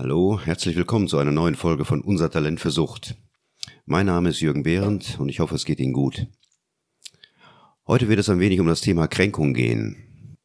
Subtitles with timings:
[0.00, 3.16] Hallo, herzlich willkommen zu einer neuen Folge von Unser Talent für Sucht.
[3.84, 6.28] Mein Name ist Jürgen Behrendt und ich hoffe, es geht Ihnen gut.
[7.84, 10.38] Heute wird es ein wenig um das Thema Kränkung gehen.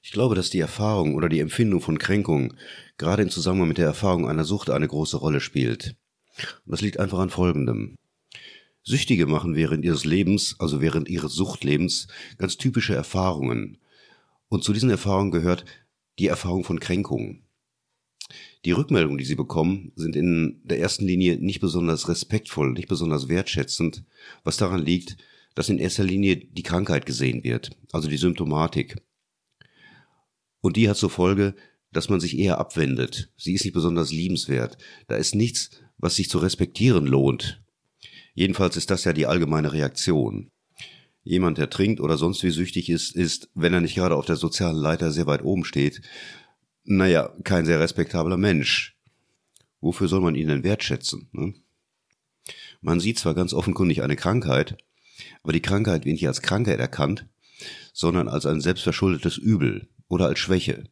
[0.00, 2.54] Ich glaube, dass die Erfahrung oder die Empfindung von Kränkung
[2.96, 5.96] gerade im Zusammenhang mit der Erfahrung einer Sucht eine große Rolle spielt.
[6.64, 7.96] Und das liegt einfach an Folgendem.
[8.82, 12.06] Süchtige machen während ihres Lebens, also während ihres Suchtlebens,
[12.38, 13.76] ganz typische Erfahrungen.
[14.48, 15.66] Und zu diesen Erfahrungen gehört
[16.18, 17.43] die Erfahrung von Kränkung.
[18.64, 23.28] Die Rückmeldungen, die sie bekommen, sind in der ersten Linie nicht besonders respektvoll, nicht besonders
[23.28, 24.04] wertschätzend,
[24.42, 25.18] was daran liegt,
[25.54, 28.96] dass in erster Linie die Krankheit gesehen wird, also die Symptomatik.
[30.60, 31.54] Und die hat zur Folge,
[31.92, 33.30] dass man sich eher abwendet.
[33.36, 34.78] Sie ist nicht besonders liebenswert.
[35.08, 37.62] Da ist nichts, was sich zu respektieren lohnt.
[38.34, 40.50] Jedenfalls ist das ja die allgemeine Reaktion.
[41.22, 44.36] Jemand, der trinkt oder sonst wie süchtig ist, ist, wenn er nicht gerade auf der
[44.36, 46.02] sozialen Leiter sehr weit oben steht,
[46.84, 48.96] naja, kein sehr respektabler Mensch.
[49.80, 51.28] Wofür soll man ihn denn wertschätzen?
[51.32, 51.54] Ne?
[52.80, 54.76] Man sieht zwar ganz offenkundig eine Krankheit,
[55.42, 57.26] aber die Krankheit wird nicht als Krankheit erkannt,
[57.92, 60.84] sondern als ein selbstverschuldetes Übel oder als Schwäche.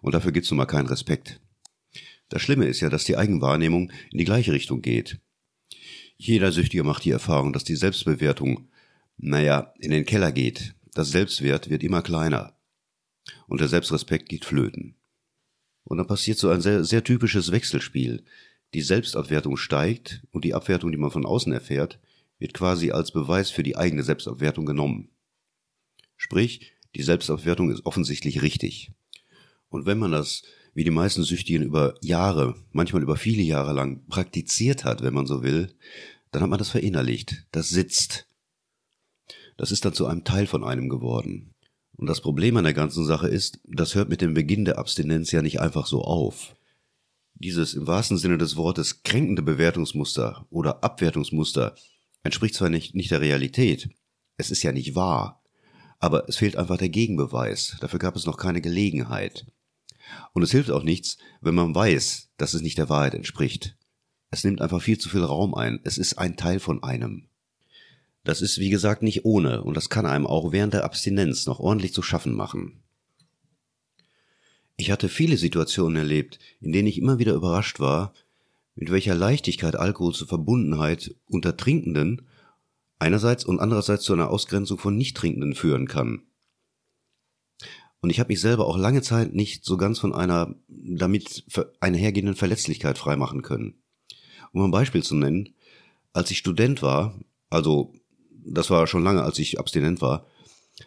[0.00, 1.40] Und dafür gibt's nun mal keinen Respekt.
[2.28, 5.20] Das Schlimme ist ja, dass die Eigenwahrnehmung in die gleiche Richtung geht.
[6.16, 8.68] Jeder Süchtige macht die Erfahrung, dass die Selbstbewertung,
[9.16, 10.74] naja, in den Keller geht.
[10.94, 12.55] Das Selbstwert wird immer kleiner
[13.46, 14.96] und der Selbstrespekt geht flöten.
[15.84, 18.24] Und dann passiert so ein sehr, sehr typisches Wechselspiel.
[18.74, 22.00] Die Selbstabwertung steigt und die Abwertung, die man von außen erfährt,
[22.38, 25.10] wird quasi als Beweis für die eigene Selbstabwertung genommen.
[26.16, 28.92] Sprich, die Selbstabwertung ist offensichtlich richtig.
[29.68, 30.42] Und wenn man das,
[30.74, 35.26] wie die meisten Süchtigen, über Jahre, manchmal über viele Jahre lang praktiziert hat, wenn man
[35.26, 35.74] so will,
[36.30, 37.46] dann hat man das verinnerlicht.
[37.52, 38.26] Das sitzt.
[39.56, 41.54] Das ist dann zu einem Teil von einem geworden.
[41.96, 45.32] Und das Problem an der ganzen Sache ist, das hört mit dem Beginn der Abstinenz
[45.32, 46.54] ja nicht einfach so auf.
[47.34, 51.74] Dieses im wahrsten Sinne des Wortes kränkende Bewertungsmuster oder Abwertungsmuster
[52.22, 53.90] entspricht zwar nicht, nicht der Realität,
[54.36, 55.42] es ist ja nicht wahr,
[55.98, 59.46] aber es fehlt einfach der Gegenbeweis, dafür gab es noch keine Gelegenheit.
[60.32, 63.76] Und es hilft auch nichts, wenn man weiß, dass es nicht der Wahrheit entspricht.
[64.30, 67.28] Es nimmt einfach viel zu viel Raum ein, es ist ein Teil von einem.
[68.26, 71.60] Das ist, wie gesagt, nicht ohne und das kann einem auch während der Abstinenz noch
[71.60, 72.82] ordentlich zu schaffen machen.
[74.76, 78.12] Ich hatte viele Situationen erlebt, in denen ich immer wieder überrascht war,
[78.74, 82.26] mit welcher Leichtigkeit Alkohol zur Verbundenheit unter Trinkenden
[82.98, 86.22] einerseits und andererseits zu einer Ausgrenzung von Nichttrinkenden führen kann.
[88.00, 91.44] Und ich habe mich selber auch lange Zeit nicht so ganz von einer damit
[91.78, 93.80] einhergehenden Verletzlichkeit freimachen können.
[94.50, 95.54] Um ein Beispiel zu nennen,
[96.12, 97.20] als ich Student war,
[97.50, 97.92] also
[98.46, 100.26] das war schon lange, als ich abstinent war,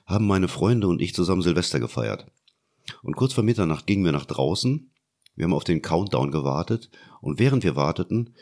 [0.06, 2.26] haben meine Freunde und ich zusammen Silvester gefeiert.
[3.04, 4.92] Und kurz vor Mitternacht gingen wir nach draußen,
[5.36, 6.90] wir haben auf den Countdown gewartet,
[7.22, 8.36] und während wir warteten,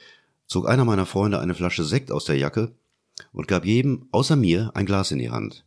[0.48, 2.76] zog einer meiner Freunde eine Flasche Sekt aus der Jacke
[3.32, 5.66] und gab jedem, außer mir, ein Glas in die Hand.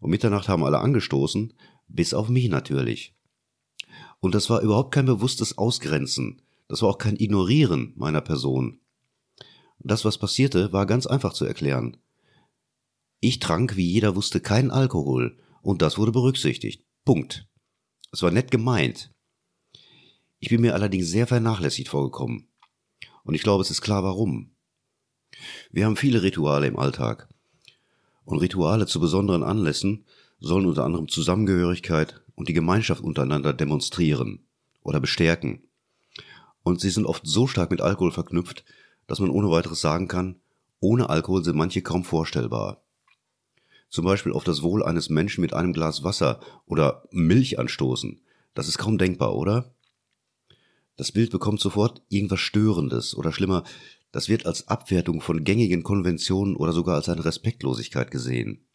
[0.00, 1.54] Um Mitternacht haben alle angestoßen,
[1.88, 3.14] bis auf mich natürlich.
[4.20, 8.80] Und das war überhaupt kein bewusstes Ausgrenzen, das war auch kein Ignorieren meiner Person.
[9.78, 11.96] Das, was passierte, war ganz einfach zu erklären.
[13.26, 16.84] Ich trank, wie jeder wusste, keinen Alkohol, und das wurde berücksichtigt.
[17.06, 17.48] Punkt.
[18.12, 19.14] Es war nett gemeint.
[20.40, 22.48] Ich bin mir allerdings sehr vernachlässigt vorgekommen.
[23.22, 24.54] Und ich glaube, es ist klar warum.
[25.70, 27.30] Wir haben viele Rituale im Alltag.
[28.26, 30.04] Und Rituale zu besonderen Anlässen
[30.38, 34.46] sollen unter anderem Zusammengehörigkeit und die Gemeinschaft untereinander demonstrieren
[34.82, 35.62] oder bestärken.
[36.62, 38.66] Und sie sind oft so stark mit Alkohol verknüpft,
[39.06, 40.42] dass man ohne weiteres sagen kann,
[40.78, 42.83] ohne Alkohol sind manche kaum vorstellbar
[43.94, 48.20] zum Beispiel auf das Wohl eines Menschen mit einem Glas Wasser oder Milch anstoßen.
[48.52, 49.72] Das ist kaum denkbar, oder?
[50.96, 53.62] Das Bild bekommt sofort irgendwas Störendes oder schlimmer,
[54.10, 58.66] das wird als Abwertung von gängigen Konventionen oder sogar als eine Respektlosigkeit gesehen.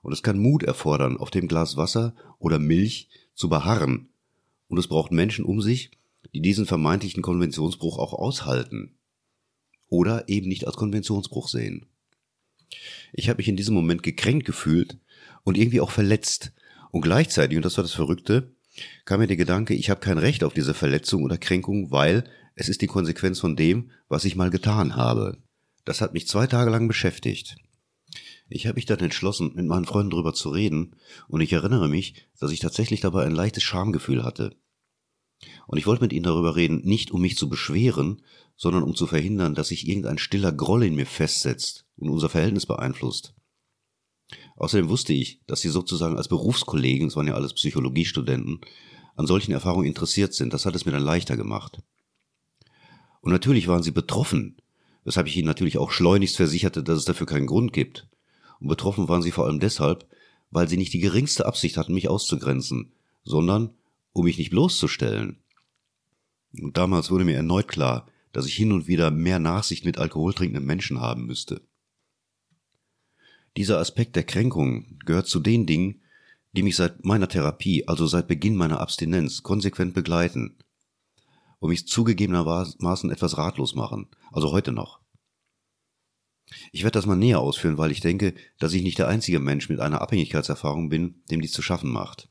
[0.00, 4.10] Und es kann Mut erfordern, auf dem Glas Wasser oder Milch zu beharren.
[4.68, 5.90] Und es braucht Menschen um sich,
[6.32, 8.96] die diesen vermeintlichen Konventionsbruch auch aushalten.
[9.88, 11.86] Oder eben nicht als Konventionsbruch sehen.
[13.12, 14.98] Ich habe mich in diesem Moment gekränkt gefühlt
[15.44, 16.52] und irgendwie auch verletzt.
[16.90, 18.54] Und gleichzeitig, und das war das Verrückte,
[19.04, 22.24] kam mir der Gedanke, ich habe kein Recht auf diese Verletzung oder Kränkung, weil
[22.54, 25.38] es ist die Konsequenz von dem, was ich mal getan habe.
[25.84, 27.56] Das hat mich zwei Tage lang beschäftigt.
[28.48, 30.96] Ich habe mich dann entschlossen, mit meinen Freunden drüber zu reden,
[31.28, 34.56] und ich erinnere mich, dass ich tatsächlich dabei ein leichtes Schamgefühl hatte.
[35.66, 38.22] Und ich wollte mit ihnen darüber reden, nicht um mich zu beschweren,
[38.56, 42.66] sondern um zu verhindern, dass sich irgendein stiller Groll in mir festsetzt und unser Verhältnis
[42.66, 43.34] beeinflusst.
[44.56, 48.60] Außerdem wusste ich, dass sie sozusagen als Berufskollegen, es waren ja alles Psychologiestudenten,
[49.16, 50.52] an solchen Erfahrungen interessiert sind.
[50.52, 51.82] Das hat es mir dann leichter gemacht.
[53.20, 54.56] Und natürlich waren sie betroffen,
[55.04, 58.08] weshalb ich ihnen natürlich auch schleunigst versicherte, dass es dafür keinen Grund gibt.
[58.60, 60.06] Und betroffen waren sie vor allem deshalb,
[60.50, 62.92] weil sie nicht die geringste Absicht hatten, mich auszugrenzen,
[63.24, 63.74] sondern
[64.12, 65.42] um mich nicht bloßzustellen.
[66.58, 70.64] Und damals wurde mir erneut klar, dass ich hin und wieder mehr Nachsicht mit alkoholtrinkenden
[70.64, 71.62] Menschen haben müsste.
[73.56, 76.02] Dieser Aspekt der Kränkung gehört zu den Dingen,
[76.52, 80.58] die mich seit meiner Therapie, also seit Beginn meiner Abstinenz, konsequent begleiten
[81.58, 85.00] und mich zugegebenermaßen etwas ratlos machen, also heute noch.
[86.72, 89.68] Ich werde das mal näher ausführen, weil ich denke, dass ich nicht der einzige Mensch
[89.68, 92.28] mit einer Abhängigkeitserfahrung bin, dem dies zu schaffen macht.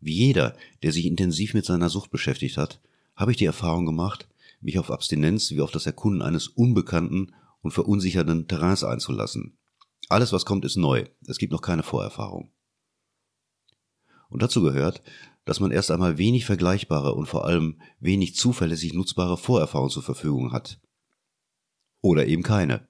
[0.00, 2.80] Wie jeder, der sich intensiv mit seiner Sucht beschäftigt hat,
[3.16, 4.28] habe ich die Erfahrung gemacht,
[4.60, 9.58] mich auf Abstinenz wie auf das Erkunden eines unbekannten und verunsichernden Terrains einzulassen.
[10.08, 11.04] Alles, was kommt, ist neu.
[11.26, 12.50] Es gibt noch keine Vorerfahrung.
[14.30, 15.02] Und dazu gehört,
[15.44, 20.52] dass man erst einmal wenig vergleichbare und vor allem wenig zuverlässig nutzbare Vorerfahrung zur Verfügung
[20.52, 20.80] hat.
[22.00, 22.86] Oder eben keine.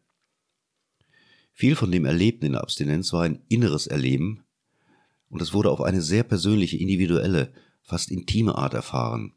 [1.52, 4.44] Viel von dem Erlebten in der Abstinenz war ein inneres Erleben
[5.30, 7.52] und es wurde auf eine sehr persönliche, individuelle,
[7.82, 9.32] fast intime Art erfahren.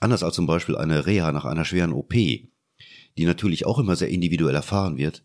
[0.00, 4.08] Anders als zum Beispiel eine Reha nach einer schweren OP, die natürlich auch immer sehr
[4.08, 5.22] individuell erfahren wird,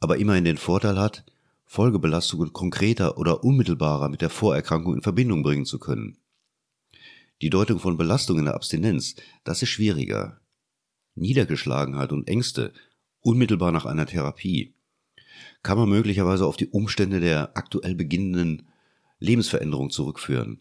[0.00, 1.24] aber immerhin den Vorteil hat,
[1.66, 6.16] Folgebelastungen konkreter oder unmittelbarer mit der Vorerkrankung in Verbindung bringen zu können.
[7.42, 9.14] Die Deutung von Belastungen in der Abstinenz,
[9.44, 10.40] das ist schwieriger.
[11.14, 12.72] Niedergeschlagenheit und Ängste,
[13.20, 14.74] unmittelbar nach einer Therapie,
[15.62, 18.66] kann man möglicherweise auf die Umstände der aktuell beginnenden
[19.18, 20.60] Lebensveränderung zurückführen.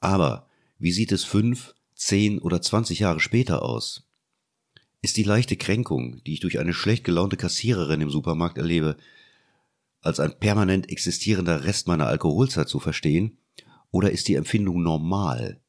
[0.00, 4.04] Aber wie sieht es fünf, zehn oder zwanzig Jahre später aus?
[5.00, 8.96] Ist die leichte Kränkung, die ich durch eine schlecht gelaunte Kassiererin im Supermarkt erlebe,
[10.00, 13.38] als ein permanent existierender Rest meiner Alkoholzeit zu verstehen,
[13.90, 15.60] oder ist die Empfindung normal?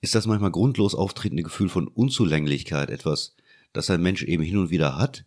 [0.00, 3.36] Ist das manchmal grundlos auftretende Gefühl von Unzulänglichkeit etwas,
[3.72, 5.24] das ein Mensch eben hin und wieder hat,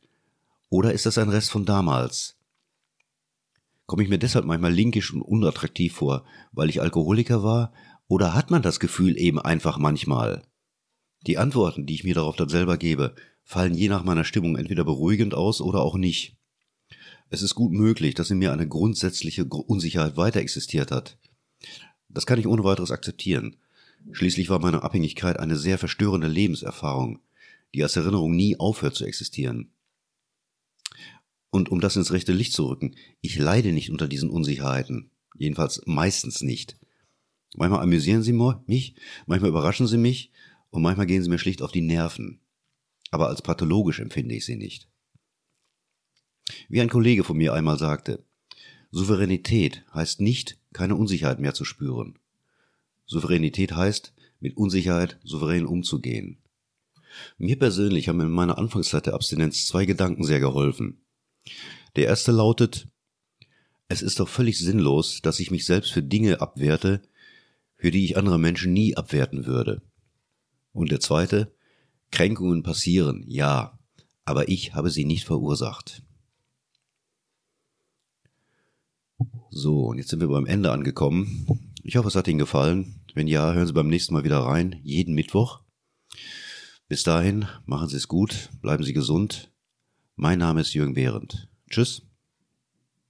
[0.69, 2.38] oder ist das ein Rest von damals?
[3.89, 7.73] Komme ich mir deshalb manchmal linkisch und unattraktiv vor, weil ich Alkoholiker war,
[8.07, 10.43] oder hat man das Gefühl eben einfach manchmal?
[11.25, 14.83] Die Antworten, die ich mir darauf dann selber gebe, fallen je nach meiner Stimmung entweder
[14.83, 16.37] beruhigend aus oder auch nicht.
[17.31, 21.17] Es ist gut möglich, dass in mir eine grundsätzliche Unsicherheit weiter existiert hat.
[22.09, 23.55] Das kann ich ohne weiteres akzeptieren.
[24.11, 27.21] Schließlich war meine Abhängigkeit eine sehr verstörende Lebenserfahrung,
[27.73, 29.71] die als Erinnerung nie aufhört zu existieren.
[31.51, 35.11] Und um das ins rechte Licht zu rücken, ich leide nicht unter diesen Unsicherheiten.
[35.35, 36.77] Jedenfalls meistens nicht.
[37.55, 40.31] Manchmal amüsieren sie mich, manchmal überraschen sie mich
[40.69, 42.41] und manchmal gehen sie mir schlicht auf die Nerven.
[43.11, 44.87] Aber als pathologisch empfinde ich sie nicht.
[46.67, 48.23] Wie ein Kollege von mir einmal sagte,
[48.91, 52.19] Souveränität heißt nicht, keine Unsicherheit mehr zu spüren.
[53.05, 56.37] Souveränität heißt, mit Unsicherheit souverän umzugehen.
[57.37, 61.01] Mir persönlich haben in meiner Anfangszeit der Abstinenz zwei Gedanken sehr geholfen.
[61.95, 62.87] Der erste lautet,
[63.87, 67.01] es ist doch völlig sinnlos, dass ich mich selbst für Dinge abwerte,
[67.75, 69.81] für die ich andere Menschen nie abwerten würde.
[70.73, 71.51] Und der zweite,
[72.11, 73.79] Kränkungen passieren, ja,
[74.25, 76.03] aber ich habe sie nicht verursacht.
[79.49, 81.47] So, und jetzt sind wir beim Ende angekommen.
[81.83, 83.01] Ich hoffe, es hat Ihnen gefallen.
[83.15, 85.61] Wenn ja, hören Sie beim nächsten Mal wieder rein, jeden Mittwoch.
[86.87, 89.51] Bis dahin, machen Sie es gut, bleiben Sie gesund.
[90.21, 91.47] Mein Name ist Jürgen Behrendt.
[91.69, 92.01] Tschüss.